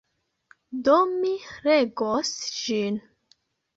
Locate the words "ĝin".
2.59-2.99